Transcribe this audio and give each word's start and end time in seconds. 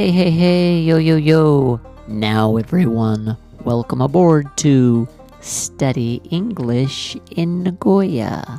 Hey, 0.00 0.12
hey, 0.12 0.30
hey, 0.30 0.80
yo, 0.80 0.96
yo, 0.96 1.16
yo. 1.16 1.78
Now, 2.08 2.56
everyone, 2.56 3.36
welcome 3.64 4.00
aboard 4.00 4.48
to 4.64 5.06
Study 5.42 6.22
English 6.30 7.18
in 7.32 7.64
Nagoya. 7.64 8.58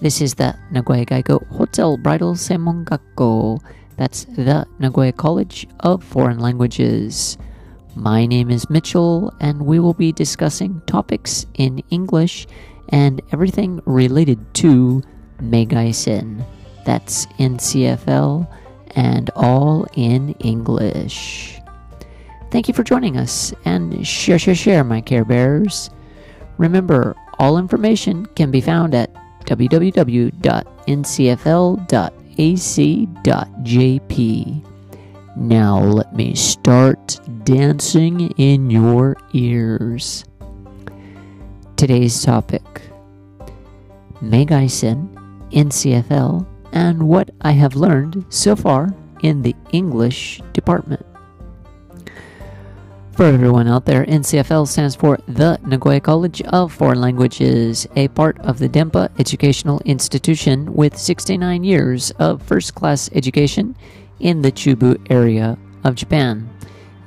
This 0.00 0.20
is 0.20 0.34
the 0.34 0.58
Nagoya 0.72 1.06
Gaigo 1.06 1.46
Hotel 1.54 1.96
Bridal 1.98 2.34
Senmon 2.34 2.84
Gakko. 2.84 3.62
That's 3.96 4.24
the 4.24 4.66
Nagoya 4.80 5.12
College 5.12 5.68
of 5.86 6.02
Foreign 6.02 6.40
Languages. 6.40 7.38
My 7.94 8.26
name 8.26 8.50
is 8.50 8.68
Mitchell, 8.68 9.32
and 9.38 9.62
we 9.62 9.78
will 9.78 9.94
be 9.94 10.10
discussing 10.10 10.82
topics 10.88 11.46
in 11.54 11.78
English 11.90 12.48
and 12.88 13.22
everything 13.30 13.80
related 13.86 14.52
to 14.54 15.00
Meigaisen. 15.38 16.44
That's 16.84 17.26
NCFL 17.38 18.48
and 18.94 19.30
all 19.36 19.86
in 19.94 20.30
English. 20.40 21.58
Thank 22.50 22.68
you 22.68 22.74
for 22.74 22.82
joining 22.84 23.16
us 23.16 23.54
and 23.64 24.06
share, 24.06 24.38
share, 24.38 24.54
share, 24.54 24.84
my 24.84 25.00
Care 25.00 25.24
Bears. 25.24 25.88
Remember, 26.58 27.16
all 27.38 27.56
information 27.56 28.26
can 28.26 28.50
be 28.50 28.60
found 28.60 28.94
at 28.94 29.10
www.ncfl.ac.jp. 29.46 30.32
Now 35.34 35.80
let 35.80 36.14
me 36.14 36.34
start 36.34 37.20
dancing 37.44 38.30
in 38.32 38.68
your 38.68 39.16
ears. 39.32 40.24
Today's 41.76 42.22
topic 42.22 42.62
Meigaisen, 44.20 45.08
NCFL, 45.50 46.46
and 46.72 47.02
what 47.08 47.30
I 47.40 47.52
have 47.52 47.76
learned 47.76 48.24
so 48.28 48.56
far 48.56 48.94
in 49.22 49.42
the 49.42 49.54
English 49.72 50.40
department. 50.52 51.04
For 53.12 53.26
everyone 53.26 53.68
out 53.68 53.84
there, 53.84 54.06
NCFL 54.06 54.66
stands 54.66 54.96
for 54.96 55.18
the 55.28 55.58
Nagoya 55.66 56.00
College 56.00 56.40
of 56.42 56.72
Foreign 56.72 57.00
Languages, 57.00 57.86
a 57.94 58.08
part 58.08 58.38
of 58.40 58.58
the 58.58 58.70
Denpa 58.70 59.10
Educational 59.20 59.82
Institution 59.84 60.72
with 60.72 60.96
69 60.96 61.62
years 61.62 62.10
of 62.12 62.42
first 62.42 62.74
class 62.74 63.10
education 63.12 63.76
in 64.18 64.40
the 64.40 64.50
Chubu 64.50 64.98
area 65.10 65.58
of 65.84 65.94
Japan. 65.94 66.48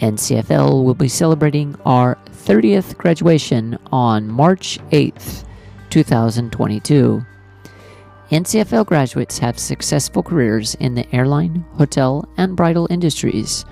NCFL 0.00 0.82
will 0.82 0.94
be 0.94 1.08
celebrating 1.08 1.76
our 1.84 2.16
30th 2.46 2.96
graduation 2.96 3.78
on 3.92 4.26
March 4.26 4.78
8th, 4.92 5.44
2022. 5.90 7.26
NCFL 8.30 8.86
graduates 8.86 9.38
have 9.38 9.58
successful 9.58 10.22
careers 10.22 10.76
in 10.76 10.94
the 10.94 11.12
airline, 11.12 11.64
hotel, 11.72 12.28
and 12.36 12.54
bridal 12.54 12.86
industries, 12.88 13.64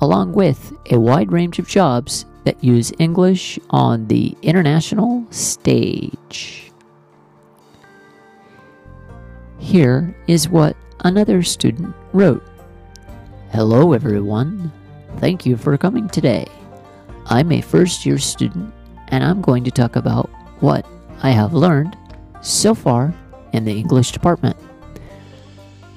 along 0.00 0.32
with 0.32 0.72
a 0.90 0.98
wide 0.98 1.30
range 1.30 1.60
of 1.60 1.68
jobs 1.68 2.26
that 2.42 2.62
use 2.64 2.92
English 2.98 3.56
on 3.70 4.08
the 4.08 4.36
international 4.42 5.24
stage. 5.30 6.72
Here 9.60 10.16
is 10.26 10.48
what 10.48 10.76
another 11.04 11.44
student 11.44 11.94
wrote 12.12 12.42
Hello, 13.52 13.92
everyone. 13.92 14.72
Thank 15.18 15.46
you 15.46 15.56
for 15.56 15.78
coming 15.78 16.08
today. 16.08 16.48
I'm 17.26 17.52
a 17.52 17.60
first 17.60 18.04
year 18.04 18.18
student, 18.18 18.74
and 19.08 19.22
I'm 19.22 19.40
going 19.40 19.62
to 19.62 19.70
talk 19.70 19.94
about 19.94 20.28
what 20.58 20.84
I 21.22 21.30
have 21.30 21.54
learned 21.54 21.96
so 22.40 22.74
far 22.74 23.14
in 23.52 23.64
the 23.64 23.76
English 23.78 24.12
department. 24.12 24.56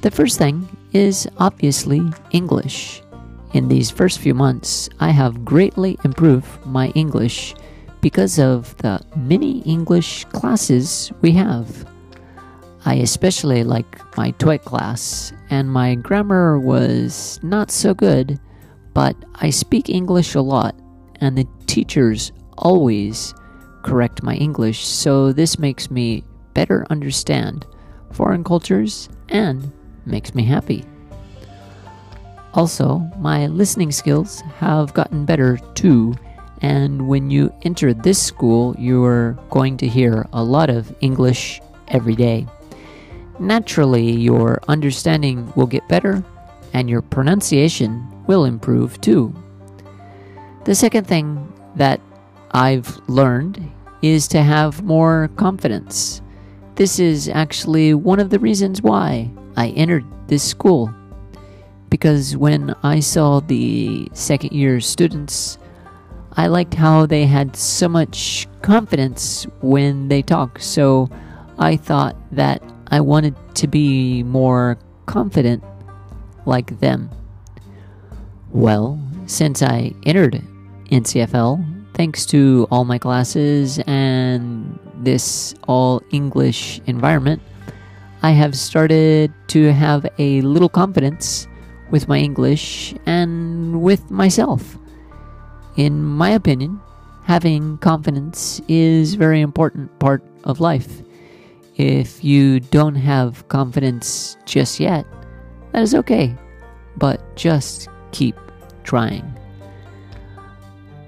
The 0.02 0.12
first 0.12 0.38
thing 0.38 0.68
is 0.92 1.28
obviously 1.38 2.02
English. 2.32 3.02
In 3.54 3.68
these 3.68 3.90
first 3.90 4.20
few 4.20 4.34
months, 4.34 4.90
I 5.00 5.12
have 5.12 5.46
greatly 5.46 5.98
improved 6.04 6.66
my 6.66 6.90
English 6.90 7.56
because 8.02 8.38
of 8.38 8.76
the 8.78 9.00
many 9.16 9.60
English 9.62 10.26
classes 10.26 11.12
we 11.22 11.32
have. 11.34 11.88
I 12.86 12.96
especially 12.96 13.64
like 13.64 14.18
my 14.18 14.32
TOEIC 14.34 14.64
class, 14.66 15.32
and 15.50 15.72
my 15.72 15.96
grammar 15.96 16.60
was 16.60 17.40
not 17.42 17.72
so 17.72 17.94
good, 17.94 18.40
but 18.94 19.16
I 19.36 19.52
speak 19.52 19.90
English 19.90 20.36
a 20.36 20.42
lot, 20.42 20.76
and 21.22 21.38
the 21.38 21.48
teachers 21.66 22.34
always 22.58 23.34
correct 23.84 24.22
my 24.22 24.36
English, 24.36 24.86
so 24.86 25.32
this 25.32 25.58
makes 25.58 25.90
me 25.90 26.24
better 26.54 26.86
understand 26.90 27.66
foreign 28.12 28.44
cultures 28.44 29.10
and 29.30 29.72
makes 30.06 30.36
me 30.36 30.44
happy. 30.44 30.86
Also, 32.54 33.00
my 33.18 33.48
listening 33.48 33.92
skills 33.92 34.42
have 34.60 34.94
gotten 34.94 35.26
better 35.26 35.58
too, 35.74 36.14
and 36.62 37.08
when 37.08 37.32
you 37.32 37.54
enter 37.64 37.94
this 37.94 38.22
school, 38.22 38.76
you're 38.78 39.34
going 39.50 39.76
to 39.78 39.88
hear 39.88 40.28
a 40.34 40.44
lot 40.44 40.70
of 40.70 40.96
English 41.02 41.62
every 41.88 42.16
day. 42.16 42.46
Naturally, 43.40 44.12
your 44.12 44.62
understanding 44.68 45.52
will 45.56 45.66
get 45.66 45.88
better 45.88 46.24
and 46.74 46.90
your 46.90 47.02
pronunciation 47.02 48.08
will 48.28 48.46
improve 48.46 49.00
too. 49.02 49.34
The 50.66 50.76
second 50.76 51.08
thing 51.08 51.52
that 51.76 52.00
I've 52.52 52.98
learned 53.10 53.60
is 54.02 54.28
to 54.30 54.42
have 54.42 54.84
more 54.84 55.30
confidence. 55.36 56.22
This 56.76 56.98
is 56.98 57.30
actually 57.30 57.94
one 57.94 58.20
of 58.20 58.32
the 58.32 58.40
reasons 58.40 58.82
why 58.82 59.30
I 59.56 59.70
entered 59.70 60.06
this 60.28 60.44
school. 60.44 60.94
Because 61.90 62.36
when 62.36 62.76
I 62.82 63.00
saw 63.00 63.40
the 63.42 64.10
second 64.14 64.54
year 64.54 64.80
students, 64.80 65.60
I 66.36 66.48
liked 66.48 66.74
how 66.74 67.06
they 67.06 67.28
had 67.28 67.56
so 67.56 67.88
much 67.88 68.48
confidence 68.64 69.46
when 69.62 70.08
they 70.08 70.24
talk. 70.24 70.58
So 70.60 71.12
I 71.60 71.78
thought 71.78 72.16
that 72.32 72.64
I 72.88 73.02
wanted 73.02 73.36
to 73.56 73.68
be 73.68 74.24
more 74.24 74.80
confident 75.06 75.64
like 76.46 76.80
them. 76.80 77.12
Well, 78.52 79.00
since 79.28 79.62
I 79.62 79.94
entered 80.08 80.42
NCFL, 80.92 81.94
thanks 81.94 82.26
to 82.28 82.68
all 82.72 82.84
my 82.84 82.98
classes 82.98 83.78
and 83.86 84.80
this 85.04 85.54
all 85.68 86.02
English 86.12 86.82
environment, 86.86 87.42
I 88.22 88.32
have 88.32 88.56
started 88.56 89.34
to 89.50 89.74
have 89.74 90.08
a 90.18 90.42
little 90.42 90.70
confidence 90.70 91.48
with 91.92 92.08
my 92.08 92.18
English 92.18 92.96
and 93.06 93.82
with 93.82 94.10
myself. 94.10 94.78
In 95.76 96.04
my 96.04 96.30
opinion, 96.30 96.80
having 97.26 97.78
confidence 97.80 98.62
is 98.68 99.16
very 99.16 99.42
important 99.42 99.92
part 100.00 100.24
of 100.44 100.60
life. 100.60 101.02
If 101.76 102.24
you 102.24 102.60
don't 102.60 102.96
have 102.96 103.48
confidence 103.48 104.38
just 104.46 104.80
yet, 104.80 105.06
that 105.72 105.82
is 105.82 105.96
okay, 105.96 106.36
but 106.98 107.36
just 107.36 107.90
keep 108.12 108.36
trying. 108.84 109.43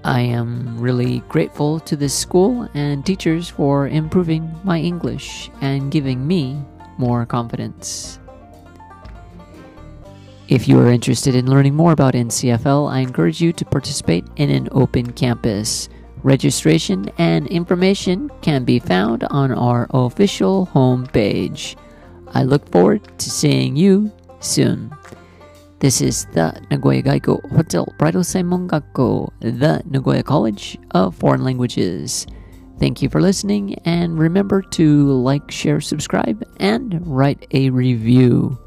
I 0.06 0.20
am 0.20 0.78
really 0.78 1.24
grateful 1.30 1.80
to 1.80 1.96
this 1.96 2.14
school 2.14 2.70
and 2.76 3.04
teachers 3.04 3.50
for 3.50 3.88
improving 3.88 4.54
my 4.64 4.80
English 4.80 5.50
and 5.62 5.92
giving 5.92 6.28
me 6.28 6.62
more 7.00 7.26
confidence. 7.26 8.20
If 10.48 10.68
you 10.68 10.80
are 10.80 10.92
interested 10.92 11.34
in 11.34 11.50
learning 11.50 11.74
more 11.74 11.92
about 11.92 12.14
NCFL, 12.14 12.88
I 12.88 13.00
encourage 13.00 13.42
you 13.42 13.52
to 13.54 13.66
participate 13.66 14.26
in 14.36 14.52
an 14.52 14.70
open 14.74 15.12
campus. 15.12 15.90
Registration 16.22 17.10
and 17.18 17.48
information 17.48 18.30
can 18.44 18.64
be 18.64 18.78
found 18.78 19.24
on 19.32 19.52
our 19.52 19.88
official 19.90 20.68
homepage. 20.68 21.76
I 22.28 22.44
look 22.44 22.70
forward 22.70 23.02
to 23.18 23.32
seeing 23.32 23.76
you 23.76 24.12
soon. 24.40 24.96
This 25.80 26.00
is 26.00 26.26
the 26.32 26.60
Nagoya 26.72 27.04
Gaigo 27.04 27.44
Hotel 27.52 27.86
Bridal 28.00 28.22
Senmon 28.22 28.68
Gakko, 28.68 29.30
the 29.42 29.84
Nagoya 29.86 30.24
College 30.24 30.78
of 30.92 31.16
Foreign 31.16 31.44
Languages. 31.44 32.26
Thank 32.80 33.02
you 33.02 33.10
for 33.10 33.22
listening, 33.22 33.76
and 33.86 34.18
remember 34.18 34.62
to 34.62 35.12
like, 35.12 35.52
share, 35.52 35.82
subscribe, 35.82 36.44
and 36.60 37.06
write 37.06 37.46
a 37.52 37.70
review. 37.72 38.58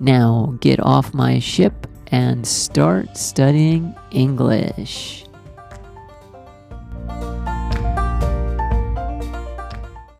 Now 0.00 0.58
get 0.60 0.80
off 0.80 1.14
my 1.14 1.38
ship 1.38 1.86
and 2.08 2.44
start 2.46 3.16
studying 3.16 3.94
English. 4.10 5.24